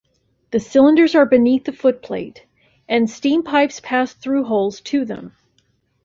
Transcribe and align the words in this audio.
The 0.49 0.59
cylinders 0.59 1.13
are 1.13 1.27
beneath 1.27 1.65
the 1.65 1.71
footplate, 1.71 2.43
and 2.89 3.07
steam 3.07 3.43
pipes 3.43 3.79
pass 3.79 4.11
through 4.13 4.45
holes 4.45 4.81
to 4.81 5.05
them. 5.05 5.35